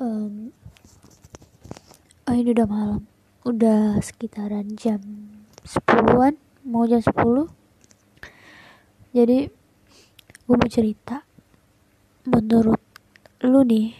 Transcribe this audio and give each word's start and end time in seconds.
um, 0.00 0.50
oh 2.26 2.34
ini 2.34 2.50
udah 2.50 2.68
malam. 2.68 3.02
Udah 3.44 4.00
sekitaran 4.00 4.72
jam 4.74 5.00
10-an 5.68 6.40
mau 6.64 6.88
jam 6.88 7.04
10 7.04 7.12
jadi 9.14 9.46
gue 10.50 10.56
mau 10.58 10.66
cerita. 10.66 11.22
Menurut 12.26 12.82
lu 13.46 13.62
nih 13.62 13.94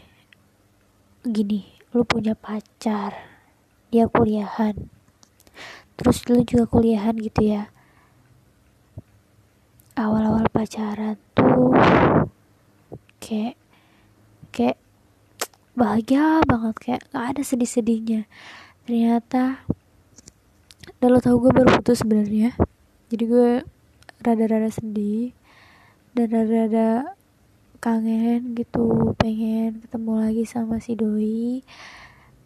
gini 1.22 1.70
lu 1.94 2.02
punya 2.02 2.34
pacar 2.34 3.14
dia 3.94 4.10
kuliahan. 4.10 4.90
Terus 5.94 6.26
lu 6.26 6.42
juga 6.42 6.66
kuliahan 6.66 7.14
gitu 7.22 7.46
ya. 7.46 7.70
Awal-awal 9.94 10.50
pacaran 10.50 11.14
tuh 11.38 11.70
kayak 13.22 13.54
kayak 14.50 14.82
bahagia 15.74 16.38
banget 16.46 16.74
kayak 16.78 17.02
gak 17.10 17.26
ada 17.34 17.42
sedih-sedihnya. 17.42 18.30
Ternyata 18.86 19.66
dan 21.02 21.08
lo 21.10 21.18
tau 21.18 21.36
gue 21.42 21.50
baru 21.50 21.80
putus 21.80 22.04
sebenarnya 22.04 22.54
jadi 23.12 23.24
gue 23.28 23.50
rada-rada 24.24 24.70
sedih 24.72 25.36
dan 26.16 26.32
rada-rada 26.32 27.14
kangen 27.82 28.56
gitu 28.56 29.12
pengen 29.20 29.84
ketemu 29.84 30.12
lagi 30.16 30.44
sama 30.48 30.80
si 30.80 30.96
doi. 30.96 31.60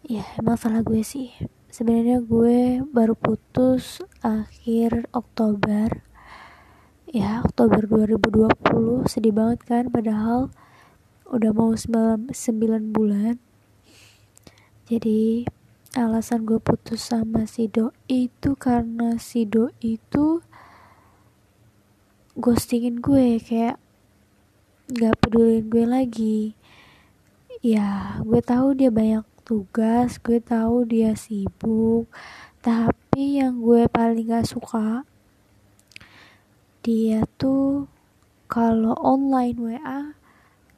Ya 0.02 0.26
emang 0.40 0.58
salah 0.58 0.82
gue 0.82 1.04
sih. 1.06 1.30
Sebenarnya 1.70 2.24
gue 2.24 2.82
baru 2.90 3.14
putus 3.14 4.02
akhir 4.24 5.06
Oktober. 5.14 6.02
Ya 7.08 7.44
Oktober 7.46 7.86
2020 7.86 9.06
sedih 9.06 9.32
banget 9.36 9.60
kan 9.62 9.84
padahal 9.94 10.50
udah 11.28 11.52
mau 11.52 11.76
9, 11.76 12.32
9 12.32 12.92
bulan. 12.92 13.36
Jadi 14.88 15.44
alasan 15.96 16.48
gue 16.48 16.56
putus 16.60 17.12
sama 17.12 17.44
si 17.44 17.68
doi 17.68 17.92
itu 18.08 18.56
karena 18.56 19.20
si 19.20 19.44
doi 19.44 19.72
itu 19.84 20.40
ghostingin 22.36 23.04
gue 23.04 23.36
kayak 23.40 23.76
gak 24.88 25.16
pedulin 25.20 25.68
gue 25.68 25.84
lagi. 25.84 26.40
Ya 27.60 28.16
gue 28.24 28.40
tahu 28.40 28.72
dia 28.76 28.88
banyak 28.88 29.28
tugas 29.48 30.20
gue 30.20 30.44
tahu 30.44 30.84
dia 30.84 31.16
sibuk 31.16 32.04
tapi 32.60 33.40
yang 33.40 33.64
gue 33.64 33.88
paling 33.88 34.28
gak 34.28 34.44
suka 34.44 35.08
dia 36.84 37.24
tuh 37.40 37.88
kalau 38.44 38.92
online 39.00 39.56
WA 39.56 40.17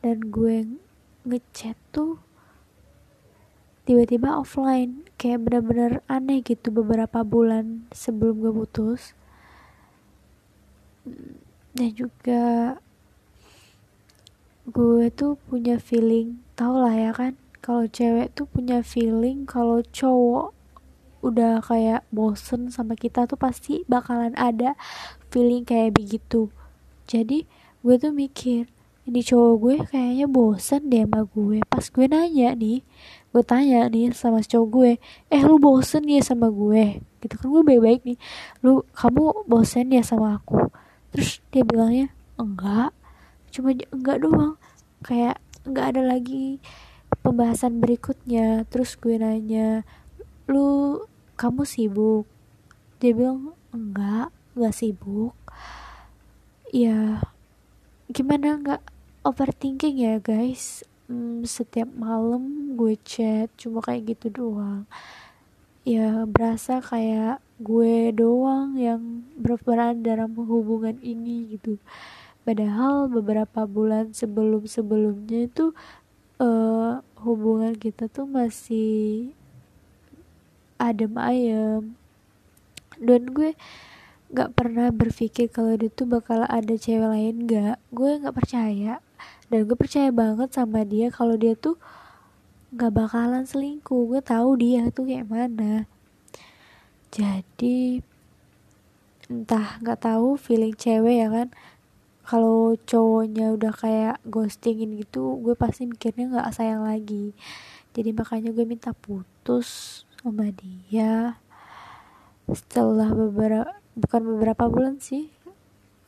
dan 0.01 0.33
gue 0.33 0.81
ngechat 1.29 1.77
tuh 1.93 2.21
tiba-tiba 3.85 4.37
offline. 4.37 5.05
Kayak 5.21 5.45
bener-bener 5.45 5.93
aneh 6.09 6.41
gitu 6.41 6.73
beberapa 6.73 7.21
bulan 7.21 7.85
sebelum 7.93 8.41
gue 8.41 8.53
putus. 8.53 9.13
Dan 11.77 11.91
juga 11.93 12.77
gue 14.71 15.11
tuh 15.13 15.35
punya 15.49 15.77
feeling 15.83 16.41
tau 16.55 16.79
lah 16.79 16.95
ya 16.95 17.11
kan 17.11 17.35
kalau 17.59 17.91
cewek 17.91 18.31
tuh 18.39 18.47
punya 18.47 18.87
feeling 18.87 19.43
kalau 19.43 19.83
cowok 19.83 20.55
udah 21.21 21.61
kayak 21.61 22.07
bosen 22.09 22.73
sama 22.73 22.97
kita 22.97 23.29
tuh 23.29 23.37
pasti 23.37 23.85
bakalan 23.91 24.33
ada 24.39 24.79
feeling 25.29 25.67
kayak 25.67 25.99
begitu. 25.99 26.49
Jadi 27.05 27.45
gue 27.85 27.97
tuh 28.01 28.13
mikir 28.15 28.71
ini 29.09 29.21
cowok 29.25 29.55
gue 29.57 29.75
kayaknya 29.89 30.27
bosen 30.29 30.93
deh 30.93 31.05
sama 31.09 31.25
gue. 31.25 31.59
Pas 31.65 31.85
gue 31.89 32.07
nanya 32.07 32.53
nih 32.53 32.85
gue 33.31 33.43
tanya 33.47 33.87
nih 33.87 34.11
sama 34.11 34.43
cowok 34.43 34.69
gue 34.75 34.91
eh 35.31 35.43
lu 35.47 35.57
bosen 35.57 36.05
ya 36.05 36.21
sama 36.21 36.53
gue? 36.53 37.01
Gitu 37.23 37.35
kan 37.37 37.47
gue 37.49 37.63
baik-baik 37.65 38.01
nih. 38.05 38.19
Lu 38.61 38.85
kamu 38.93 39.49
bosen 39.49 39.89
ya 39.89 40.05
sama 40.05 40.37
aku? 40.41 40.69
Terus 41.15 41.41
dia 41.49 41.65
bilangnya 41.65 42.13
enggak 42.37 42.93
cuma 43.51 43.73
enggak 43.73 44.17
doang. 44.21 44.55
Kayak 45.01 45.41
enggak 45.65 45.97
ada 45.97 46.03
lagi 46.05 46.61
pembahasan 47.25 47.81
berikutnya. 47.81 48.69
Terus 48.69 49.01
gue 49.01 49.17
nanya 49.17 49.83
lu 50.45 51.01
kamu 51.41 51.65
sibuk? 51.65 52.29
Dia 53.01 53.17
bilang 53.17 53.57
enggak 53.73 54.29
enggak 54.53 54.75
sibuk. 54.77 55.35
Ya 56.71 57.25
gimana 58.11 58.59
nggak 58.59 58.83
overthinking 59.23 60.03
ya 60.03 60.19
guys? 60.19 60.83
Hmm, 61.07 61.47
setiap 61.47 61.87
malam 61.95 62.75
gue 62.75 62.99
chat 63.07 63.47
cuma 63.55 63.79
kayak 63.79 64.19
gitu 64.19 64.27
doang. 64.35 64.83
Ya 65.87 66.27
berasa 66.27 66.83
kayak 66.83 67.39
gue 67.63 68.11
doang 68.11 68.75
yang 68.75 69.23
berperan 69.39 70.03
dalam 70.03 70.35
hubungan 70.35 70.99
ini 71.07 71.55
gitu. 71.55 71.79
Padahal 72.43 73.07
beberapa 73.07 73.63
bulan 73.63 74.11
sebelum 74.11 74.67
sebelumnya 74.67 75.47
itu 75.47 75.71
uh, 76.43 76.99
hubungan 77.23 77.79
kita 77.79 78.11
tuh 78.11 78.27
masih 78.27 79.31
adem 80.81 81.15
ayem 81.15 81.95
dan 82.97 83.23
gue 83.31 83.53
gak 84.31 84.55
pernah 84.55 84.95
berpikir 84.95 85.51
kalau 85.51 85.75
dia 85.75 85.91
tuh 85.91 86.07
bakal 86.07 86.47
ada 86.47 86.75
cewek 86.79 87.11
lain 87.11 87.51
gak 87.51 87.83
gue 87.91 88.11
gak 88.23 88.37
percaya. 88.37 89.03
Dan 89.51 89.67
gue 89.67 89.75
percaya 89.75 90.15
banget 90.15 90.55
sama 90.55 90.87
dia 90.87 91.11
kalau 91.11 91.35
dia 91.35 91.59
tuh 91.59 91.75
gak 92.71 92.95
bakalan 92.95 93.43
selingkuh. 93.43 94.07
Gue 94.07 94.23
tahu 94.23 94.55
dia 94.55 94.87
tuh 94.95 95.11
kayak 95.11 95.27
mana. 95.27 95.91
Jadi 97.11 97.99
entah 99.27 99.83
gak 99.83 100.07
tahu 100.07 100.39
feeling 100.39 100.79
cewek 100.79 101.27
ya 101.27 101.29
kan. 101.31 101.51
Kalau 102.23 102.79
cowoknya 102.87 103.59
udah 103.59 103.75
kayak 103.75 104.17
ghostingin 104.23 104.95
gitu 104.95 105.43
gue 105.43 105.59
pasti 105.59 105.91
mikirnya 105.91 106.31
gak 106.31 106.55
sayang 106.55 106.87
lagi. 106.87 107.35
Jadi 107.91 108.15
makanya 108.15 108.55
gue 108.55 108.63
minta 108.63 108.95
putus 108.95 110.03
sama 110.23 110.55
dia. 110.55 111.43
Setelah 112.47 113.11
beberapa 113.11 113.80
bukan 113.99 114.23
beberapa 114.23 114.71
bulan 114.71 114.99
sih 115.03 115.31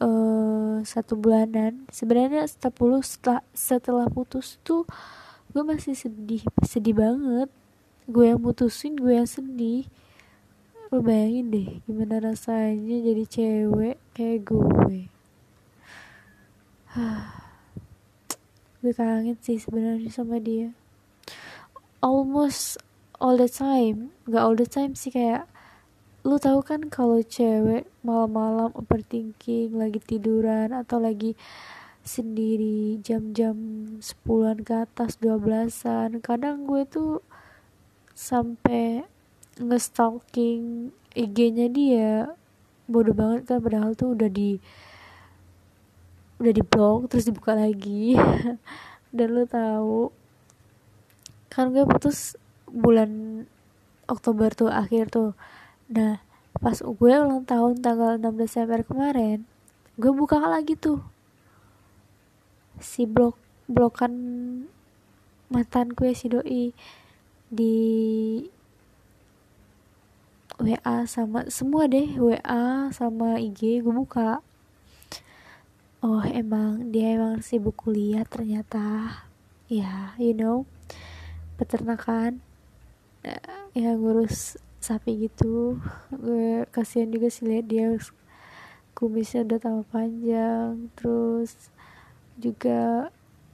uh, 0.03 0.83
satu 0.83 1.15
bulanan. 1.15 1.87
Sebenarnya 1.89 2.45
setelah 2.51 3.03
setelah 3.03 3.43
setelah 3.55 4.07
putus 4.11 4.59
tuh 4.67 4.85
gue 5.55 5.63
masih 5.63 5.95
sedih 5.95 6.43
sedih 6.67 6.99
banget. 6.99 7.49
Gue 8.11 8.35
yang 8.35 8.43
putusin 8.43 8.99
gue 8.99 9.15
yang 9.15 9.31
sedih. 9.31 9.87
Lo 10.91 11.01
bayangin 11.01 11.49
deh 11.49 11.69
gimana 11.89 12.21
rasanya 12.21 13.01
jadi 13.01 13.25
cewek 13.25 13.97
kayak 14.13 14.45
gue. 14.45 15.09
Gue 18.83 18.91
kangen 18.91 19.39
sih 19.39 19.63
sebenarnya 19.63 20.11
sama 20.11 20.43
dia. 20.43 20.75
Almost 22.03 22.83
all 23.23 23.39
the 23.39 23.47
time 23.47 24.11
gak 24.27 24.43
all 24.43 24.59
the 24.59 24.67
time 24.67 24.99
sih 24.99 25.15
kayak 25.15 25.47
lu 26.23 26.39
tahu 26.39 26.63
kan 26.63 26.87
kalau 26.87 27.19
cewek 27.19 27.91
malam-malam 28.07 28.71
overthinking 28.79 29.75
lagi 29.75 29.99
tiduran 29.99 30.71
atau 30.71 31.03
lagi 31.03 31.35
sendiri 32.07 33.03
jam-jam 33.03 33.55
sepuluhan 33.99 34.63
ke 34.63 34.87
atas 34.87 35.19
dua 35.19 35.39
belasan 35.39 36.23
kadang 36.23 36.67
gue 36.67 36.87
tuh 36.87 37.27
sampai 38.15 39.03
ngestalking 39.59 40.95
IG-nya 41.13 41.67
dia. 41.69 42.33
Bodoh 42.87 43.15
banget 43.15 43.49
kan 43.49 43.59
padahal 43.59 43.99
tuh 43.99 44.15
udah 44.17 44.31
di 44.31 44.63
udah 46.39 46.53
di 46.55 46.63
blok 46.63 47.11
terus 47.11 47.27
dibuka 47.29 47.59
lagi. 47.59 48.17
Dan 49.17 49.29
lu 49.37 49.45
tahu 49.45 50.09
kan 51.53 51.75
gue 51.75 51.85
putus 51.85 52.39
bulan 52.71 53.45
Oktober 54.09 54.49
tuh 54.57 54.73
akhir 54.73 55.13
tuh 55.13 55.37
Nah, 55.93 56.25
pas 56.57 56.81
gue 56.81 57.13
ulang 57.13 57.45
tahun 57.45 57.85
tanggal 57.85 58.17
6 58.17 58.41
Desember 58.41 58.81
kemarin, 58.81 59.45
gue 60.01 60.09
buka 60.09 60.41
lagi 60.41 60.73
tuh. 60.73 61.05
Si 62.81 63.05
blok 63.05 63.37
blokan 63.69 64.13
mantan 65.53 65.93
gue 65.93 66.17
si 66.17 66.33
doi 66.33 66.73
di 67.53 67.77
WA 70.57 71.05
sama 71.05 71.53
semua 71.53 71.85
deh 71.85 72.17
WA 72.17 72.89
sama 72.89 73.37
IG 73.37 73.85
gue 73.85 73.93
buka. 73.93 74.41
Oh 76.01 76.25
emang 76.25 76.89
dia 76.89 77.21
emang 77.21 77.45
sibuk 77.45 77.77
kuliah 77.77 78.25
ternyata. 78.25 79.13
Ya 79.69 80.17
you 80.17 80.33
know 80.33 80.65
peternakan. 81.61 82.41
Ya 83.77 83.93
ngurus 83.93 84.57
sapi 84.83 85.31
gitu. 85.31 85.79
Gue 86.11 86.67
kasihan 86.75 87.07
juga 87.07 87.31
sih 87.31 87.47
lihat 87.47 87.71
dia 87.71 87.95
kumisnya 88.99 89.47
udah 89.47 89.59
tambah 89.63 89.87
panjang 89.95 90.91
terus 90.99 91.71
juga 92.37 93.09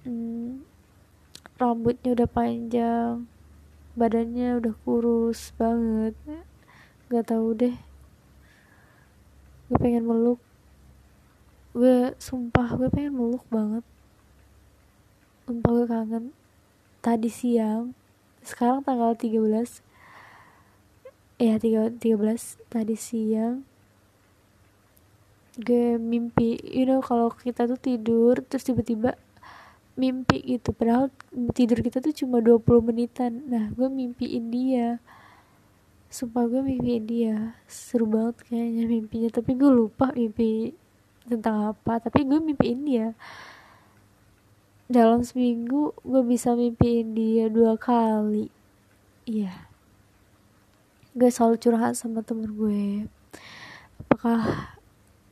hmm, 0.09 0.65
rambutnya 1.61 2.17
udah 2.17 2.29
panjang 2.29 3.29
badannya 3.99 4.63
udah 4.63 4.75
kurus 4.87 5.53
banget. 5.59 6.17
Gak 7.13 7.29
tahu 7.29 7.53
deh. 7.53 7.77
Gue 9.69 9.79
pengen 9.83 10.09
meluk. 10.09 10.41
Gue 11.77 12.15
sumpah 12.17 12.73
gue 12.79 12.89
pengen 12.89 13.19
meluk 13.19 13.45
banget. 13.53 13.85
Sumpah 15.45 15.71
gue 15.77 15.87
kangen. 15.91 16.25
Tadi 17.05 17.29
siang 17.29 17.93
sekarang 18.47 18.87
tanggal 18.87 19.13
13 19.19 19.88
ya 21.39 21.55
13 21.63 21.95
tadi 22.67 22.99
siang. 22.99 23.63
Gue 25.59 25.99
mimpi 25.99 26.59
you 26.67 26.87
know 26.87 26.99
kalau 26.99 27.31
kita 27.31 27.67
tuh 27.71 27.79
tidur 27.79 28.43
terus 28.43 28.67
tiba-tiba 28.67 29.15
mimpi 29.95 30.43
gitu. 30.43 30.75
Padahal 30.75 31.15
tidur 31.55 31.79
kita 31.83 32.03
tuh 32.03 32.11
cuma 32.15 32.43
20 32.43 32.91
menitan. 32.91 33.47
Nah 33.47 33.71
gue 33.71 33.87
mimpiin 33.87 34.51
dia. 34.51 34.99
Sumpah 36.11 36.51
gue 36.51 36.63
mimpiin 36.63 37.05
dia. 37.07 37.37
Seru 37.71 38.11
banget 38.11 38.43
kayaknya 38.51 38.85
mimpinya. 38.91 39.31
Tapi 39.31 39.51
gue 39.55 39.71
lupa 39.71 40.11
mimpi 40.11 40.75
tentang 41.27 41.71
apa. 41.75 42.03
Tapi 42.03 42.27
gue 42.27 42.39
mimpiin 42.43 42.81
dia. 42.83 43.07
Dalam 44.91 45.23
seminggu 45.23 45.95
gue 46.03 46.23
bisa 46.27 46.59
mimpiin 46.59 47.15
dia 47.15 47.47
dua 47.47 47.79
kali. 47.79 48.51
Iya 49.23 49.69
gue 51.19 51.35
selalu 51.35 51.59
curhat 51.59 51.99
sama 51.99 52.23
temen 52.23 52.47
gue. 52.55 53.11
Apakah 53.99 54.71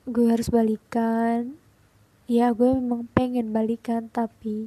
gue 0.03 0.27
harus 0.27 0.50
balikan? 0.50 1.55
Ya 2.27 2.50
gue 2.50 2.75
memang 2.75 3.06
pengen 3.15 3.55
balikan 3.55 4.11
tapi 4.11 4.67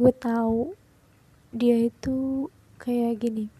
gue 0.00 0.12
tahu 0.16 0.72
dia 1.52 1.84
itu 1.84 2.48
kayak 2.80 3.20
gini. 3.20 3.52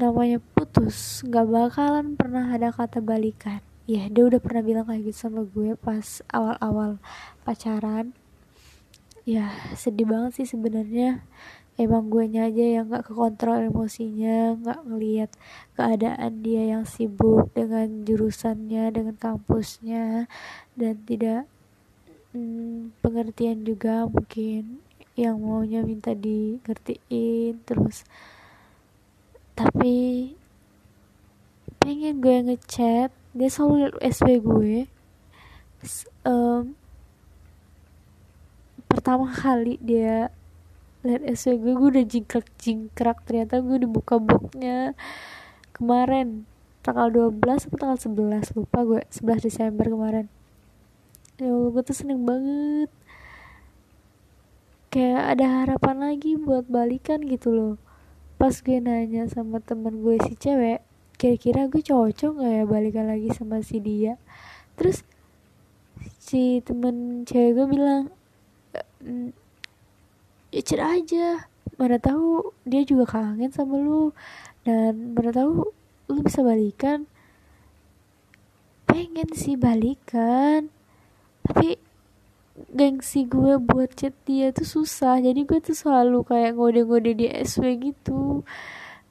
Namanya 0.00 0.40
putus 0.40 1.20
nggak 1.20 1.46
bakalan 1.52 2.16
pernah 2.16 2.48
ada 2.48 2.72
kata 2.72 3.04
balikan. 3.04 3.60
Ya 3.84 4.08
dia 4.08 4.24
udah 4.24 4.40
pernah 4.40 4.64
bilang 4.64 4.88
kayak 4.88 5.12
gitu 5.12 5.28
sama 5.28 5.44
gue 5.44 5.76
pas 5.76 6.24
awal-awal 6.32 6.96
pacaran. 7.44 8.16
Ya 9.28 9.52
sedih 9.76 10.08
banget 10.08 10.40
sih 10.40 10.48
sebenarnya 10.48 11.20
emang 11.76 12.08
gue 12.08 12.24
aja 12.28 12.64
yang 12.80 12.88
nggak 12.88 13.08
kekontrol 13.08 13.68
emosinya 13.68 14.56
nggak 14.56 14.80
ngelihat 14.88 15.30
keadaan 15.76 16.40
dia 16.40 16.62
yang 16.76 16.84
sibuk 16.88 17.52
dengan 17.52 18.04
jurusannya 18.08 18.92
dengan 18.92 19.16
kampusnya 19.16 20.28
dan 20.76 20.94
tidak 21.04 21.44
hmm, 22.32 22.96
pengertian 23.00 23.64
juga 23.64 24.08
mungkin 24.08 24.80
yang 25.16 25.40
maunya 25.40 25.80
minta 25.80 26.12
di 26.12 26.60
ngertiin 26.64 27.64
terus 27.64 28.04
tapi 29.56 30.32
pengen 31.80 32.20
gue 32.20 32.36
ngechat 32.52 33.14
dia 33.36 33.48
selalu 33.52 33.92
liat 33.92 33.96
SW 34.16 34.28
gue. 34.40 34.76
Um, 36.24 36.72
pertama 38.88 39.28
kali 39.28 39.76
dia 39.78 40.32
liat 41.06 41.22
SW 41.22 41.62
gue 41.62 41.74
gue 41.78 41.88
udah 41.94 42.06
jingkrak 42.06 42.46
jingkrak. 42.58 43.22
Ternyata 43.22 43.62
gue 43.62 43.86
dibuka 43.86 44.18
booknya 44.18 44.98
kemarin. 45.70 46.44
Tanggal 46.82 47.10
12 47.10 47.40
atau 47.70 47.78
tanggal 47.78 47.98
11 47.98 48.58
lupa 48.58 48.78
gue 48.82 49.00
11 49.14 49.46
Desember 49.46 49.86
kemarin. 49.86 50.26
Ya 51.38 51.54
Allah 51.54 51.70
gue 51.70 51.82
tuh 51.86 51.96
seneng 51.96 52.26
banget. 52.26 52.90
Kayak 54.90 55.22
ada 55.36 55.46
harapan 55.62 55.96
lagi 56.02 56.34
buat 56.34 56.66
balikan 56.66 57.22
gitu 57.24 57.54
loh. 57.54 57.74
Pas 58.36 58.52
gue 58.52 58.78
nanya 58.82 59.30
sama 59.30 59.62
temen 59.62 60.02
gue 60.02 60.18
si 60.26 60.34
cewek 60.36 60.82
kira-kira 61.16 61.64
gue 61.72 61.80
cocok 61.80 62.44
gak 62.44 62.52
ya 62.52 62.64
balikan 62.68 63.08
lagi 63.08 63.32
sama 63.32 63.64
si 63.64 63.80
dia? 63.80 64.20
Terus 64.76 65.00
si 66.20 66.60
temen 66.60 67.24
cewek 67.24 67.56
gue 67.56 67.66
bilang 67.72 68.12
ya 69.06 69.45
cerah 70.64 70.96
aja. 70.96 71.50
Mana 71.76 72.00
tahu 72.00 72.56
dia 72.64 72.86
juga 72.86 73.04
kangen 73.04 73.52
sama 73.52 73.76
lu. 73.76 74.14
Dan 74.64 75.12
mana 75.12 75.30
tahu 75.34 75.68
lu 76.08 76.20
bisa 76.24 76.40
balikan. 76.40 77.04
Pengen 78.88 79.28
sih 79.36 79.60
balikan. 79.60 80.72
Tapi 81.44 81.76
gengsi 82.72 83.28
gue 83.28 83.60
buat 83.60 83.92
chat 83.92 84.16
dia 84.24 84.54
tuh 84.56 84.64
susah. 84.64 85.20
Jadi 85.20 85.44
gue 85.44 85.60
tuh 85.60 85.76
selalu 85.76 86.24
kayak 86.24 86.56
ngode-ngode 86.56 87.12
di 87.12 87.26
SW 87.28 87.92
gitu. 87.92 88.46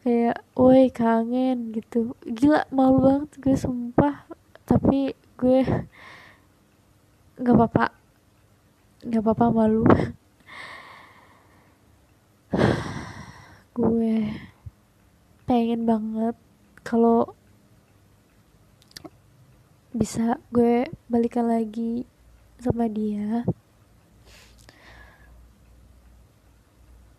Kayak 0.02 0.42
woi 0.58 0.90
kangen 0.90 1.70
gitu. 1.76 2.18
Gila 2.26 2.66
malu 2.74 2.98
banget 3.06 3.32
gue 3.38 3.56
sumpah. 3.58 4.26
Tapi 4.66 5.14
gue 5.38 5.60
nggak 7.42 7.56
apa-apa. 7.56 7.86
Nggak 9.06 9.22
apa-apa 9.22 9.46
malu 9.54 9.86
gue 13.76 14.32
pengen 15.44 15.84
banget 15.84 16.32
kalau 16.88 17.36
bisa 19.92 20.40
gue 20.48 20.88
balikan 21.12 21.52
lagi 21.52 22.08
sama 22.56 22.88
dia. 22.88 23.44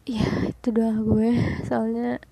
Ya 0.08 0.48
itu 0.48 0.72
doa 0.72 0.96
gue. 0.96 1.36
Soalnya 1.68 2.24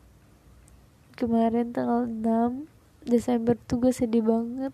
kemarin 1.20 1.77
tanggal 1.77 2.09
6 2.09 2.65
Desember 3.05 3.61
tuh 3.69 3.77
gue 3.77 3.93
sedih 3.93 4.25
banget. 4.25 4.73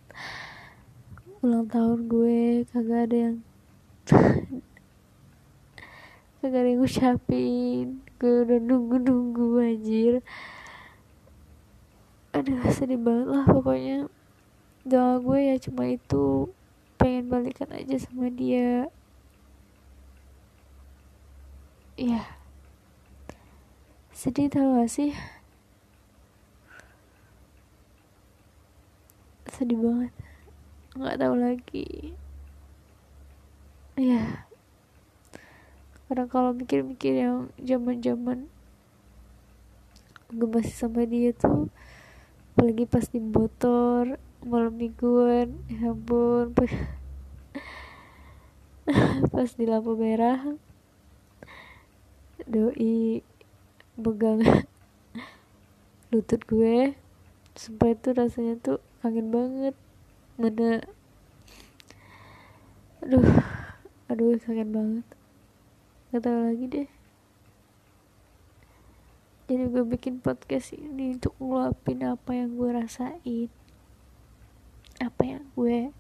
Ulang 1.43 1.67
tahun 1.67 2.07
gue 2.07 2.71
kagak 2.71 3.11
ada 3.11 3.17
yang 3.19 3.37
kagak 6.39 6.61
ada 6.63 6.69
yang 6.71 6.79
ngucapin 6.87 8.10
gue 8.21 8.45
udah 8.45 8.61
nunggu-nunggu 8.61 9.65
anjir. 9.65 10.15
Aduh 12.37 12.61
sedih 12.69 13.01
banget 13.01 13.33
lah 13.33 13.45
pokoknya. 13.49 14.13
Doa 14.85 15.17
gue 15.25 15.39
ya 15.41 15.57
cuma 15.57 15.89
itu. 15.89 16.53
Pengen 17.01 17.33
balikan 17.33 17.73
aja 17.73 17.97
sama 17.97 18.29
dia. 18.29 18.93
Ya 21.97 22.29
sedih 24.21 24.53
tau 24.53 24.77
gak 24.77 24.93
sih? 24.93 25.17
Sedih 29.49 29.81
banget. 29.81 30.13
Nggak 30.93 31.17
tahu 31.17 31.35
lagi. 31.41 32.13
Ya 33.97 34.45
karena 36.11 36.27
kalau 36.27 36.51
mikir-mikir 36.51 37.23
yang 37.23 37.55
zaman-zaman 37.63 38.51
gue 40.35 40.49
masih 40.51 40.75
sama 40.75 41.07
dia 41.07 41.31
tuh 41.31 41.71
apalagi 42.51 42.83
pas 42.83 43.07
di 43.07 43.23
motor 43.23 44.19
malam 44.43 44.75
mingguan 44.75 45.55
ya 45.71 45.95
ampun 45.95 46.51
pas 49.31 49.47
di 49.55 49.71
lampu 49.71 49.95
merah. 49.95 50.43
Doi 52.51 53.23
pegang 53.95 54.43
lutut 56.11 56.43
gue 56.43 56.99
sumpah 57.55 57.95
itu 57.95 58.09
rasanya 58.11 58.59
tuh 58.59 58.83
kangen 58.99 59.31
banget. 59.31 59.79
Mana? 60.35 60.83
Aduh 63.07 63.23
aduh 64.11 64.35
kangen 64.43 64.75
banget 64.75 65.20
gak 66.11 66.27
tau 66.27 66.43
lagi 66.43 66.67
deh. 66.67 66.91
Jadi 69.47 69.65
gue 69.71 69.85
bikin 69.87 70.19
podcast 70.19 70.75
ini 70.75 71.15
untuk 71.15 71.39
ngeluapin 71.39 72.03
apa 72.03 72.35
yang 72.35 72.59
gue 72.59 72.71
rasain. 72.75 73.51
Apa 74.99 75.23
yang 75.23 75.47
gue 75.55 75.95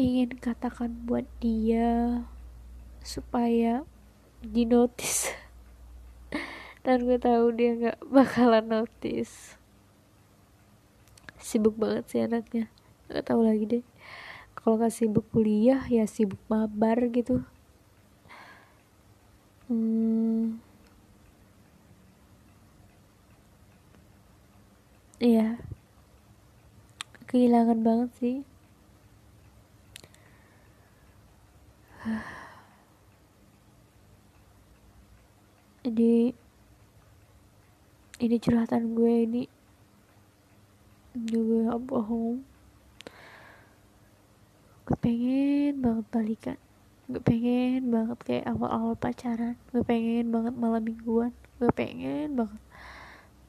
ingin 0.00 0.32
katakan 0.40 1.04
buat 1.04 1.28
dia 1.44 2.24
supaya 3.04 3.84
di 4.40 4.64
notice 4.64 5.36
dan 6.88 7.04
gue 7.04 7.20
tahu 7.20 7.52
dia 7.52 7.76
nggak 7.76 8.00
bakalan 8.08 8.64
notice. 8.64 9.60
Sibuk 11.36 11.76
banget 11.76 12.08
sih 12.08 12.24
anaknya. 12.24 12.72
Nggak 13.12 13.28
tahu 13.28 13.44
lagi 13.44 13.64
deh 13.68 13.84
kalau 14.62 14.78
nggak 14.78 14.94
sibuk 14.94 15.26
kuliah 15.34 15.82
ya 15.90 16.06
sibuk 16.06 16.38
mabar 16.46 16.98
gitu. 17.10 17.42
Hmm. 19.66 20.62
Iya. 25.18 25.58
Kehilangan 27.26 27.78
banget 27.86 28.10
sih. 28.22 28.36
Ini 35.82 36.30
ini 38.22 38.36
curhatan 38.38 38.94
gue 38.94 39.14
ini. 39.26 39.42
Juga 41.18 41.74
bohong 41.82 42.51
pengen 45.02 45.82
banget 45.82 46.06
balikan. 46.14 46.58
Gue 47.10 47.18
pengen 47.18 47.90
banget 47.90 48.18
kayak 48.22 48.46
awal-awal 48.46 48.94
pacaran. 48.94 49.58
Gue 49.74 49.82
pengen 49.82 50.30
banget 50.30 50.54
malam 50.54 50.86
mingguan. 50.86 51.34
Gue 51.58 51.68
pengen 51.74 52.38
banget. 52.38 52.62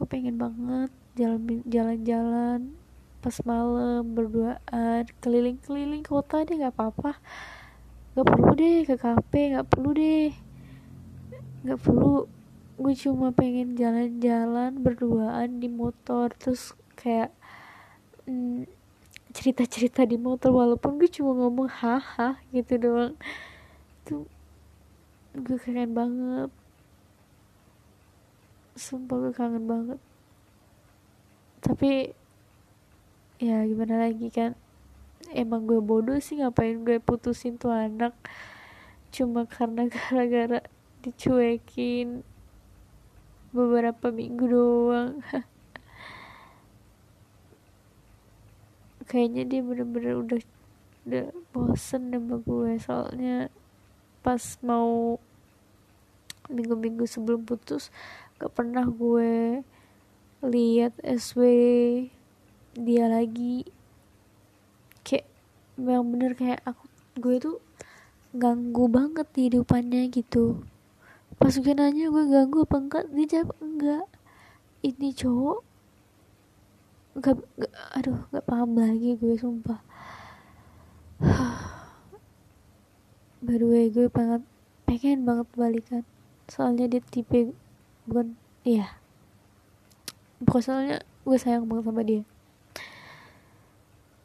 Gue 0.01 0.07
pengen 0.09 0.35
banget 0.41 0.89
jalan 1.13 1.61
jalan-jalan 1.69 2.73
pas 3.23 3.37
malam 3.47 4.03
berduaan 4.17 5.07
keliling-keliling 5.23 6.03
kota 6.03 6.43
deh 6.43 6.57
nggak 6.57 6.73
apa-apa. 6.75 7.21
Nggak 8.17 8.27
perlu 8.27 8.51
deh 8.57 8.79
ke 8.89 8.95
kafe 8.97 9.41
nggak 9.53 9.69
perlu 9.69 9.89
deh. 9.93 10.33
Nggak 11.63 11.79
perlu. 11.85 12.25
Gue 12.81 12.93
cuma 12.97 13.29
pengen 13.29 13.77
jalan-jalan 13.77 14.81
berduaan 14.81 15.61
di 15.61 15.69
motor 15.69 16.33
terus 16.33 16.73
kayak 16.97 17.29
mm, 18.25 18.65
cerita-cerita 19.33 20.05
di 20.05 20.15
motor 20.21 20.53
walaupun 20.53 21.01
gue 21.01 21.09
cuma 21.09 21.33
ngomong 21.33 21.65
haha 21.65 22.37
gitu 22.53 22.77
doang. 22.77 23.17
Itu 24.05 24.29
gue 25.33 25.57
kangen 25.57 25.91
banget. 25.97 26.49
Sumpah 28.77 29.17
gue 29.17 29.33
kangen 29.33 29.65
banget. 29.65 29.99
Tapi 31.65 32.13
ya 33.41 33.65
gimana 33.65 34.05
lagi 34.05 34.29
kan? 34.29 34.53
Emang 35.33 35.65
gue 35.65 35.81
bodoh 35.81 36.21
sih 36.21 36.37
ngapain 36.37 36.85
gue 36.85 37.01
putusin 37.01 37.57
tuh 37.57 37.73
anak? 37.73 38.13
Cuma 39.09 39.49
karena 39.49 39.89
gara-gara 39.93 40.61
dicuekin 41.01 42.21
beberapa 43.53 44.09
minggu 44.09 44.45
doang 44.49 45.21
kayaknya 49.03 49.43
dia 49.47 49.61
bener-bener 49.61 50.19
udah 50.19 50.39
udah 51.03 51.25
bosen 51.51 52.11
sama 52.11 52.39
gue. 52.39 52.71
Soalnya 52.79 53.51
pas 54.23 54.43
mau 54.63 55.19
minggu-minggu 56.51 57.07
sebelum 57.07 57.47
putus 57.47 57.87
gak 58.39 58.51
pernah 58.51 58.83
gue 58.87 59.63
lihat 60.43 60.95
SW 61.03 61.41
dia 62.75 63.05
lagi. 63.07 63.67
Kayak 65.03 65.27
memang 65.79 66.07
bener 66.15 66.31
kayak 66.35 66.63
aku 66.63 66.83
gue 67.19 67.35
tuh 67.39 67.57
ganggu 68.33 68.89
banget 68.89 69.27
di 69.35 69.51
hidupannya 69.51 70.09
gitu. 70.09 70.63
Pas 71.37 71.53
gue 71.53 71.73
nanya 71.75 72.09
gue 72.09 72.23
ganggu 72.31 72.65
apa 72.65 72.77
enggak? 72.79 73.05
Dia 73.11 73.25
jawab 73.29 73.57
enggak. 73.61 74.07
Ini 74.83 75.15
cowok 75.15 75.72
gak, 77.13 77.37
gak 77.61 77.73
aduh 77.93 78.25
gak 78.33 78.45
paham 78.49 78.73
lagi 78.73 79.13
gue 79.21 79.37
sumpah. 79.37 79.85
By 83.45 83.61
the 83.61 83.69
way 83.69 83.93
gue 83.93 84.09
banget 84.09 84.41
pengen 84.89 85.21
banget 85.21 85.45
balikan. 85.53 86.01
Soalnya 86.49 86.89
dia 86.89 87.05
tipe 87.05 87.53
bukan 88.09 88.33
iya. 88.65 88.97
Bukan 90.41 90.61
soalnya 90.65 91.05
gue 91.21 91.37
sayang 91.37 91.69
banget 91.69 91.85
sama 91.85 92.01
dia. 92.01 92.25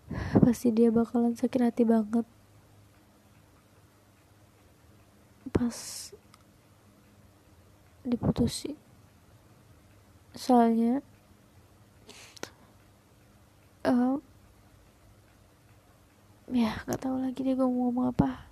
Pasti 0.44 0.72
dia 0.72 0.88
bakalan 0.88 1.36
sakit 1.36 1.60
hati 1.60 1.84
banget. 1.84 2.24
Pas 5.52 5.76
diputusin. 8.08 8.80
Soalnya 10.32 11.04
uh, 13.88 14.20
ya 16.48 16.80
nggak 16.84 17.00
tahu 17.00 17.16
lagi 17.20 17.40
deh 17.44 17.56
gue 17.56 17.68
mau 17.68 17.88
ngomong 17.88 18.12
apa. 18.12 18.48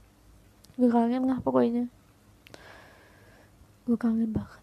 Gue 0.76 0.88
kangen 0.88 1.24
lah 1.28 1.38
pokoknya. 1.40 1.88
Gue 3.88 3.96
kangen 3.96 4.32
banget. 4.32 4.62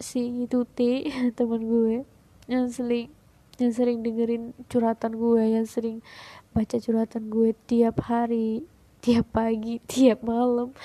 Si 0.00 0.44
Tuti 0.48 1.08
teman 1.36 1.64
gue 1.64 2.04
yang 2.48 2.68
sering 2.68 3.08
yang 3.56 3.72
sering 3.72 4.02
dengerin 4.02 4.52
curhatan 4.66 5.16
gue 5.16 5.42
yang 5.46 5.64
sering 5.64 6.02
baca 6.50 6.76
curhatan 6.76 7.30
gue 7.30 7.54
tiap 7.70 8.02
hari 8.04 8.66
tiap 8.98 9.30
pagi 9.32 9.80
tiap 9.90 10.20
malam 10.24 10.76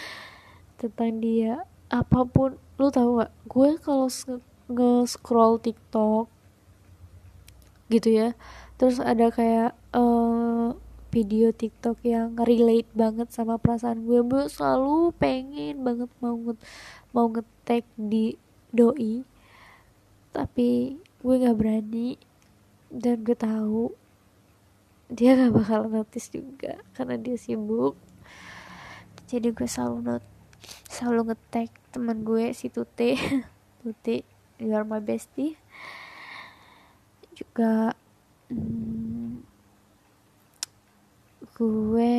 tentang 0.80 1.20
dia. 1.20 1.68
Apa 1.90 2.24
pun 2.24 2.56
lu 2.78 2.88
tahu 2.94 3.20
gak 3.20 3.34
gue 3.50 3.70
kalau 3.82 4.08
nge-scroll 4.70 5.58
TikTok 5.58 6.39
gitu 7.90 8.10
ya. 8.14 8.38
Terus 8.80 9.02
ada 9.02 9.34
kayak 9.34 9.76
uh, 9.92 10.78
video 11.10 11.50
TikTok 11.50 12.00
yang 12.06 12.38
relate 12.38 12.88
banget 12.94 13.34
sama 13.34 13.58
perasaan 13.58 14.06
gue. 14.06 14.22
Gue 14.24 14.46
selalu 14.48 15.12
pengen 15.18 15.82
banget 15.82 16.10
mau 16.22 16.38
nge 16.38 16.56
mau 17.12 17.28
ngetek 17.28 17.84
di 17.98 18.38
doi. 18.70 19.26
Tapi 20.32 20.96
gue 21.20 21.36
nggak 21.36 21.58
berani 21.58 22.16
dan 22.94 23.26
gue 23.26 23.36
tahu 23.36 23.94
dia 25.10 25.34
gak 25.34 25.58
bakal 25.58 25.90
notice 25.90 26.30
juga 26.30 26.78
karena 26.94 27.18
dia 27.18 27.36
sibuk. 27.36 27.98
Jadi 29.26 29.50
gue 29.50 29.66
selalu 29.66 29.98
not 30.06 30.24
selalu 30.86 31.34
ngetek 31.34 31.74
teman 31.90 32.22
gue 32.22 32.54
si 32.54 32.70
Tute. 32.70 33.18
Tute 33.82 34.22
you 34.62 34.76
are 34.76 34.86
my 34.86 35.02
bestie 35.02 35.58
juga 37.60 37.92
hmm, 38.48 39.44
gue 41.60 42.16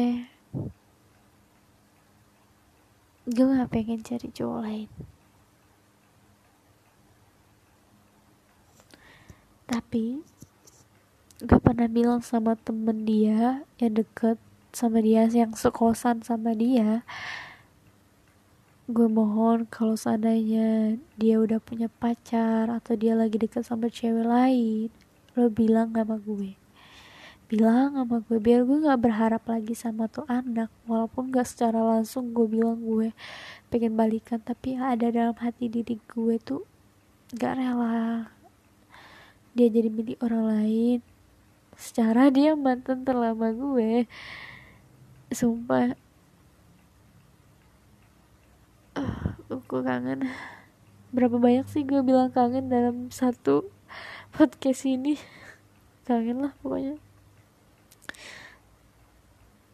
gue 3.25 3.47
gak 3.56 3.73
pengen 3.73 4.04
cari 4.04 4.28
cowok 4.28 4.61
lain. 4.61 4.88
Tapi 9.64 10.20
gak 11.40 11.64
pernah 11.64 11.88
bilang 11.88 12.20
sama 12.20 12.52
temen 12.61 13.09
dia 13.09 13.64
yang 13.80 13.97
deket 13.97 14.37
sama 14.76 15.00
dia 15.00 15.25
yang 15.25 15.56
sekosan 15.56 16.20
sama 16.20 16.52
dia 16.52 17.00
gue 18.92 19.09
mohon 19.09 19.64
kalau 19.73 19.97
seandainya 19.97 21.00
dia 21.16 21.40
udah 21.40 21.64
punya 21.64 21.88
pacar 21.88 22.68
atau 22.68 22.92
dia 22.92 23.16
lagi 23.16 23.40
deket 23.40 23.64
sama 23.64 23.88
cewek 23.88 24.28
lain 24.28 24.90
lo 25.38 25.46
bilang 25.50 25.94
sama 25.94 26.18
gue. 26.18 26.58
Bilang 27.50 27.94
sama 27.94 28.22
gue 28.22 28.38
biar 28.38 28.62
gue 28.66 28.78
gak 28.82 29.02
berharap 29.02 29.42
lagi 29.46 29.75
sama 29.75 30.10
tuh 30.10 30.26
anak. 30.26 30.70
Walaupun 30.87 31.30
gak 31.30 31.46
secara 31.46 31.78
langsung 31.82 32.34
gue 32.34 32.46
bilang 32.46 32.78
gue 32.82 33.14
pengen 33.70 33.94
balikan 33.94 34.42
tapi 34.42 34.75
ada 34.75 35.10
dalam 35.10 35.34
hati 35.38 35.70
diri 35.70 35.99
gue 35.99 36.34
tuh 36.42 36.66
gak 37.34 37.58
rela. 37.58 38.30
Dia 39.54 39.66
jadi 39.70 39.90
milik 39.90 40.18
orang 40.22 40.46
lain. 40.46 40.99
Secara 41.78 42.30
dia 42.30 42.54
mantan 42.58 43.06
terlama 43.06 43.50
gue. 43.54 44.06
Sumpah. 45.30 45.94
Uh, 48.99 49.34
aku 49.46 49.82
kangen. 49.82 50.26
Berapa 51.10 51.38
banyak 51.38 51.66
sih 51.66 51.82
gue 51.82 52.02
bilang 52.02 52.30
kangen 52.30 52.70
dalam 52.70 53.10
satu 53.10 53.66
podcast 54.30 54.87
ini. 54.87 55.18
Kangen 56.06 56.42
lah 56.46 56.52
pokoknya. 56.62 56.96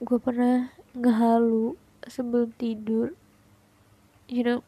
Gue 0.01 0.19
pernah 0.21 0.73
ngehalu 0.97 1.77
sebelum 2.09 2.53
tidur. 2.57 3.13
You 4.27 4.43
know 4.43 4.61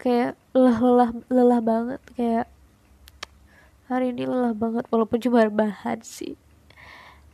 kayak 0.00 0.40
lelah 0.56 0.80
lelah 0.80 1.10
lelah 1.28 1.60
banget. 1.60 2.00
Kayak 2.16 2.46
hari 3.86 4.16
ini 4.16 4.24
lelah 4.24 4.56
banget 4.56 4.88
walaupun 4.88 5.20
cuma 5.20 5.44
bahan 5.48 6.00
sih. 6.00 6.34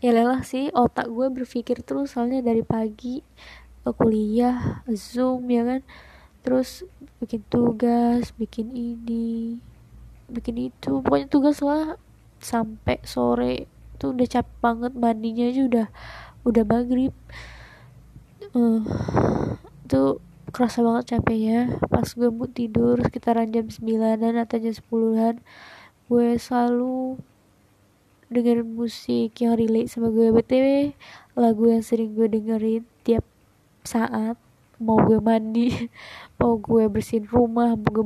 Ya 0.03 0.13
lelah 0.13 0.43
sih 0.43 0.69
otak 0.75 1.07
gue 1.07 1.27
berpikir 1.31 1.87
terus. 1.87 2.15
Soalnya 2.15 2.43
dari 2.43 2.67
pagi 2.67 3.23
ke 3.87 3.91
kuliah 3.95 4.83
zoom 4.91 5.47
ya 5.51 5.63
kan. 5.63 5.81
Terus 6.43 6.87
bikin 7.19 7.43
tugas 7.51 8.31
bikin 8.39 8.75
ini 8.75 9.59
bikin 10.31 10.71
itu. 10.73 11.03
Pokoknya 11.03 11.29
tugas 11.31 11.59
lah 11.63 11.99
sampai 12.43 13.01
sore 13.07 13.71
tuh 13.97 14.13
udah 14.13 14.29
capek 14.29 14.57
banget 14.61 14.93
mandinya 14.93 15.45
aja 15.49 15.63
udah 15.65 15.87
udah 16.45 16.65
maghrib. 16.67 17.15
Uh, 18.57 18.85
tuh 19.91 20.23
kerasa 20.51 20.85
banget 20.85 21.17
capeknya. 21.17 21.81
Pas 21.89 22.07
gue 22.07 22.29
mau 22.31 22.49
tidur 22.51 23.01
sekitaran 23.03 23.51
jam 23.51 23.67
9an 23.69 24.37
atau 24.43 24.57
jam 24.61 24.75
10an 24.75 25.37
gue 26.07 26.39
selalu 26.39 27.19
dengerin 28.31 28.67
musik 28.67 29.35
yang 29.39 29.55
relate 29.59 29.91
sama 29.91 30.11
gue. 30.11 30.31
Btw 30.31 30.95
lagu 31.37 31.69
yang 31.71 31.83
sering 31.83 32.15
gue 32.17 32.27
dengerin 32.31 32.83
tiap 33.05 33.27
saat 33.87 34.39
mau 34.77 35.01
gue 35.01 35.17
mandi 35.23 35.73
mau 36.41 36.61
gue 36.61 36.85
bersihin 36.91 37.25
rumah 37.29 37.73
mau 37.79 37.89
gue 37.89 38.05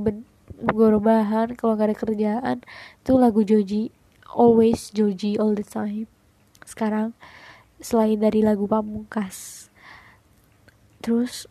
gue 0.59 0.89
rebahan 0.91 1.55
kalau 1.55 1.79
gak 1.79 1.93
ada 1.93 1.97
kerjaan 1.97 2.57
itu 3.03 3.13
lagu 3.15 3.47
Joji 3.47 3.95
always 4.35 4.91
Joji 4.91 5.39
all 5.39 5.55
the 5.55 5.67
time. 5.67 6.11
Sekarang 6.67 7.15
selain 7.81 8.19
dari 8.21 8.43
lagu 8.43 8.67
pamungkas. 8.67 9.69
Terus 11.01 11.49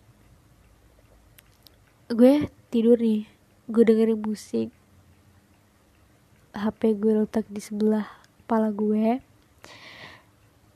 gue 2.10 2.50
tidur 2.70 2.98
nih 2.98 3.30
gue 3.70 3.84
dengerin 3.86 4.22
musik 4.22 4.70
HP 6.54 6.98
gue 6.98 7.14
letak 7.24 7.46
di 7.50 7.62
sebelah 7.62 8.10
kepala 8.44 8.74
gue. 8.74 9.22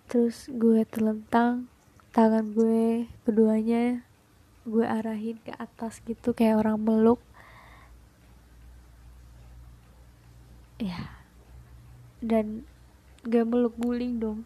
Terus 0.09 0.45
gue 0.49 0.85
terlentang 0.85 1.65
tangan 2.13 2.53
gue 2.53 3.09
keduanya 3.25 4.05
gue 4.63 4.85
arahin 4.85 5.41
ke 5.41 5.51
atas 5.57 5.99
gitu 6.05 6.31
kayak 6.31 6.61
orang 6.61 6.77
meluk 6.77 7.19
ya 10.81 11.13
dan 12.23 12.63
gak 13.27 13.45
meluk 13.47 13.75
guling 13.75 14.19
dong. 14.19 14.39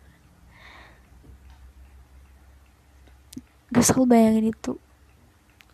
Gue 3.70 3.84
selalu 3.84 4.06
bayangin 4.10 4.46
itu. 4.50 4.74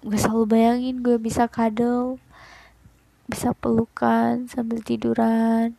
Gue 0.03 0.19
selalu 0.19 0.45
bayangin 0.49 0.99
gue 0.99 1.15
bisa 1.15 1.47
kadal 1.47 2.19
bisa 3.27 3.55
pelukan 3.55 4.45
sambil 4.51 4.83
tiduran. 4.83 5.75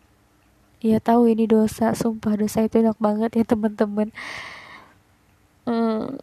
Ya 0.85 1.01
tahu 1.01 1.33
ini 1.33 1.49
dosa 1.49 1.97
sumpah 1.97 2.37
dosa 2.37 2.65
itu 2.65 2.81
enak 2.81 2.97
banget 3.01 3.31
ya 3.37 3.45
teman-teman. 3.45 4.13
Hmm, 5.65 6.21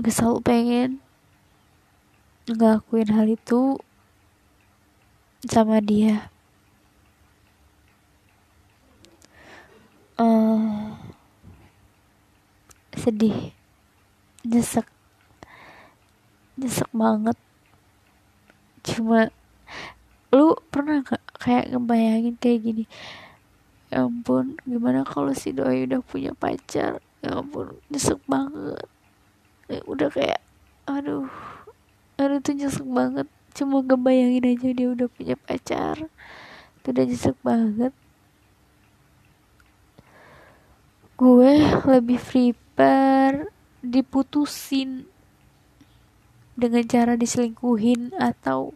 gue 0.00 0.12
selalu 0.12 0.40
pengen 0.40 0.90
ngelakuin 2.48 3.12
hal 3.12 3.28
itu 3.28 3.76
sama 5.44 5.80
dia 5.84 6.29
uh, 10.20 10.92
sedih 12.92 13.56
nyesek 14.44 14.84
nyesek 16.60 16.90
banget. 16.92 17.38
Cuma 18.84 19.32
lu 20.30 20.56
pernah 20.68 21.00
gak 21.00 21.24
kayak 21.40 21.72
ngebayangin 21.72 22.36
kayak 22.36 22.60
gini? 22.60 22.84
Ya 23.90 24.06
ampun 24.06 24.60
gimana 24.68 25.02
kalau 25.02 25.32
si 25.32 25.56
doi 25.56 25.88
udah 25.88 26.04
punya 26.04 26.36
pacar? 26.36 27.00
Ya 27.24 27.40
ampun 27.40 27.80
nyesek 27.88 28.20
banget. 28.28 28.84
Ya, 29.72 29.80
udah 29.88 30.08
kayak 30.12 30.40
aduh 30.84 31.30
aduh 32.20 32.38
tuh 32.44 32.54
nyesek 32.54 32.84
banget. 32.84 33.26
Cuma 33.56 33.80
ngebayangin 33.80 34.44
aja 34.52 34.68
dia 34.70 34.88
udah 34.92 35.08
punya 35.08 35.34
pacar 35.34 35.96
itu 36.80 36.96
udah 36.96 37.04
nyesek 37.04 37.36
banget 37.44 37.92
gue 41.20 41.52
lebih 41.84 42.16
prepare 42.16 43.52
diputusin 43.84 45.04
dengan 46.56 46.80
cara 46.88 47.12
diselingkuhin 47.12 48.16
atau 48.16 48.72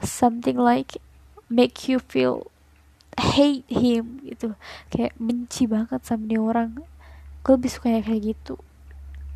something 0.00 0.56
like 0.56 0.96
make 1.52 1.84
you 1.84 2.00
feel 2.00 2.48
hate 3.20 3.68
him 3.68 4.24
gitu. 4.24 4.56
Kayak 4.88 5.12
benci 5.20 5.68
banget 5.68 6.00
sama 6.00 6.32
dia 6.32 6.40
orang. 6.40 6.80
Gue 7.44 7.60
lebih 7.60 7.68
suka 7.76 7.92
kayak 7.92 8.32
gitu. 8.32 8.56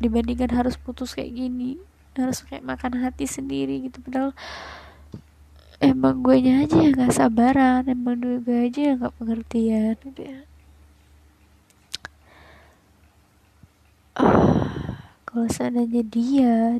Dibandingkan 0.01 0.49
harus 0.49 0.81
putus 0.81 1.13
kayak 1.13 1.29
gini. 1.29 1.77
Harus 2.17 2.41
kayak 2.41 2.65
makan 2.65 3.05
hati 3.05 3.29
sendiri 3.29 3.85
gitu. 3.85 4.01
Padahal 4.01 4.33
emang 5.77 6.25
gue 6.25 6.41
aja 6.41 6.73
yang 6.73 6.97
gak 6.97 7.13
sabaran. 7.13 7.85
Emang 7.85 8.17
gue 8.17 8.65
aja 8.65 8.81
yang 8.81 9.05
gak 9.05 9.13
pengertian 9.21 9.93
gitu 10.01 10.25
ya 10.25 10.41
uh, 14.15 14.65
kalau 15.35 15.51
seandainya 15.51 15.99
dia 16.07 16.79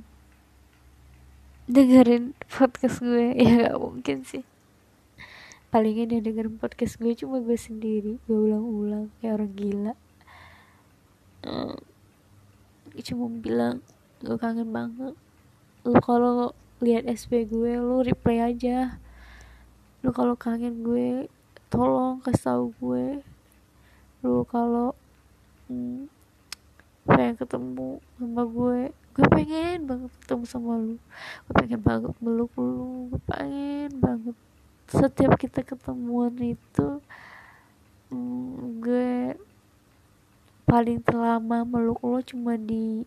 dengerin 1.67 2.31
podcast 2.47 3.03
gue 3.03 3.35
ya 3.43 3.67
gak 3.67 3.83
mungkin 3.83 4.23
sih. 4.23 4.47
Palingnya 5.75 6.15
dia 6.15 6.19
dengerin 6.23 6.55
podcast 6.55 6.95
gue 6.95 7.11
cuma 7.19 7.43
gue 7.43 7.59
sendiri 7.59 8.15
gue 8.23 8.37
ulang-ulang 8.39 9.11
kayak 9.19 9.43
orang 9.43 9.51
gila. 9.59 9.93
Uh, 11.43 11.75
cuma 13.03 13.27
bilang 13.27 13.83
gue 14.23 14.39
kangen 14.39 14.71
banget. 14.71 15.19
Lu 15.83 15.99
kalau 15.99 16.55
lihat 16.79 17.11
SP 17.11 17.43
gue 17.51 17.75
lu 17.75 18.07
reply 18.07 18.55
aja. 18.55 19.03
Lu 19.99 20.15
kalau 20.15 20.39
kangen 20.39 20.79
gue 20.79 21.27
tolong 21.67 22.23
kasih 22.23 22.55
tahu 22.55 22.65
gue. 22.79 23.19
Lu 24.23 24.47
kalau 24.47 24.95
hmm, 25.67 26.14
pengen 27.05 27.37
ketemu 27.37 27.89
sama 28.17 28.43
gue. 28.49 28.81
Gue 29.15 29.25
pengen 29.31 29.79
banget 29.87 30.11
ketemu 30.25 30.43
sama 30.49 30.73
lu. 30.75 30.95
Gue 31.47 31.53
pengen 31.53 31.81
banget 31.81 32.13
meluk 32.19 32.51
lu. 32.57 33.13
Gue 33.13 33.21
pengen 33.29 33.89
banget 34.01 34.35
setiap 34.85 35.33
kita 35.41 35.65
ketemuan 35.65 36.29
itu 36.37 37.01
hmm, 38.13 38.85
gue 38.85 39.33
paling 40.69 41.01
terlama 41.01 41.65
meluk 41.65 42.05
lo 42.05 42.21
cuma 42.21 42.53
di 42.53 43.01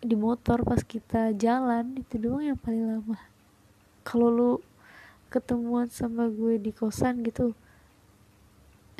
di 0.00 0.16
motor 0.16 0.64
pas 0.64 0.80
kita 0.80 1.34
jalan. 1.36 1.98
Itu 2.00 2.16
doang 2.16 2.46
yang 2.46 2.58
paling 2.58 2.86
lama. 2.86 3.18
Kalau 4.06 4.32
lu 4.32 4.52
ketemuan 5.30 5.86
sama 5.92 6.26
gue 6.26 6.58
di 6.58 6.74
kosan 6.74 7.22
gitu 7.22 7.54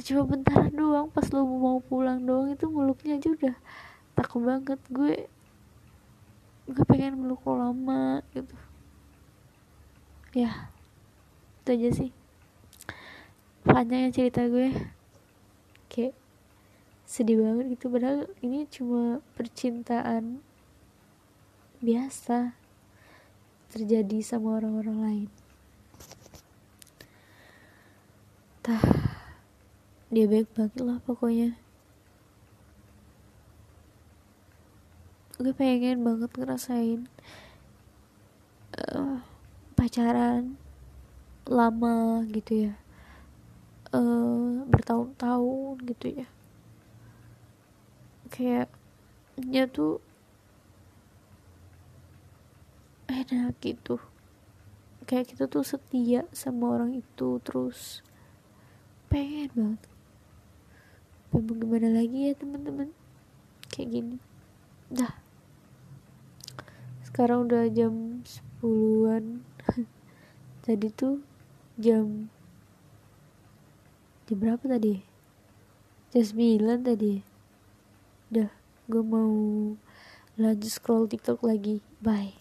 cuma 0.02 0.22
bentar 0.26 0.68
doang. 0.72 1.08
Pas 1.12 1.26
lu 1.32 1.44
mau 1.44 1.78
pulang 1.80 2.20
doang 2.22 2.52
itu 2.52 2.66
meluknya 2.68 3.16
aja 3.16 3.28
udah 3.30 3.56
takut 4.16 4.40
banget 4.44 4.80
gue. 4.90 5.28
Gue 6.70 6.84
pengen 6.86 7.20
meluk 7.20 7.42
lo 7.48 7.58
lama 7.58 8.22
gitu. 8.36 8.56
Ya 10.36 10.70
itu 11.60 11.68
aja 11.74 11.90
sih. 11.92 12.10
Panjangnya 13.66 14.10
cerita 14.14 14.46
gue. 14.46 14.70
Kayak 15.90 16.14
sedih 17.08 17.42
banget 17.42 17.74
gitu. 17.74 17.90
Padahal 17.90 18.30
ini 18.44 18.70
cuma 18.70 19.18
percintaan 19.34 20.44
biasa 21.80 22.54
terjadi 23.72 24.20
sama 24.20 24.60
orang-orang 24.60 24.98
lain. 25.00 25.28
Tah 28.60 28.99
dia 30.10 30.26
baik 30.26 30.50
banget 30.58 30.74
lah 30.82 30.98
pokoknya. 31.06 31.54
Gue 35.38 35.54
pengen 35.54 36.02
banget 36.02 36.34
ngerasain 36.34 37.06
uh, 38.74 39.22
pacaran 39.78 40.58
lama 41.46 42.26
gitu 42.26 42.68
ya. 42.68 42.74
Uh, 43.94 44.66
bertahun-tahun 44.66 45.78
gitu 45.86 46.06
ya. 46.26 46.28
Kayaknya 48.34 49.70
tuh 49.70 50.02
enak 53.06 53.54
gitu. 53.62 54.02
Kayak 55.06 55.34
kita 55.34 55.46
tuh 55.46 55.62
setia 55.62 56.26
sama 56.34 56.74
orang 56.74 56.98
itu 56.98 57.38
terus. 57.46 58.02
Pengen 59.10 59.50
banget 59.54 59.89
tapi 61.30 61.54
gimana 61.54 61.94
lagi 61.94 62.26
ya 62.26 62.34
teman-teman? 62.34 62.90
Kayak 63.70 63.88
gini. 63.94 64.16
Dah. 64.90 65.14
Sekarang 67.06 67.46
udah 67.46 67.70
jam 67.70 68.26
10-an 68.58 69.46
tadi 70.66 70.90
tuh 70.90 71.22
jam 71.78 72.26
jam 74.26 74.36
berapa 74.42 74.64
tadi? 74.66 75.06
Jam 76.10 76.26
9 76.34 76.66
tadi. 76.82 77.22
Udah 78.34 78.50
gue 78.90 79.02
mau 79.06 79.30
lanjut 80.34 80.66
scroll 80.66 81.06
tiktok 81.06 81.46
lagi. 81.46 81.78
Bye. 82.02 82.34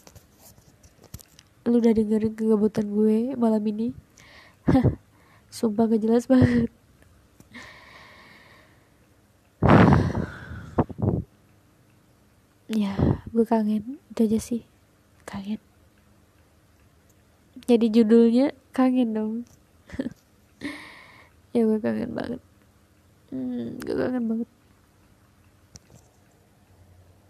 Lu 1.69 1.77
udah 1.77 1.93
dengerin 1.93 2.33
kegabutan 2.33 2.89
gue 2.89 3.37
malam 3.37 3.61
ini? 3.69 3.93
Sumpah 5.53 5.85
gak 5.85 6.01
jelas 6.01 6.25
banget 6.25 6.73
ya 12.79 12.95
gue 13.35 13.43
kangen. 13.43 13.99
Itu 14.11 14.23
aja 14.23 14.39
sih. 14.39 14.63
Kangen. 15.27 15.59
Jadi 17.67 17.91
judulnya 17.91 18.55
kangen 18.71 19.11
dong. 19.11 19.33
Ya 21.49 21.65
gue 21.65 21.81
kangen 21.81 22.13
banget. 22.13 22.41
Hmm, 23.33 23.81
gue 23.81 23.95
kangen 23.97 24.29
banget 24.29 24.49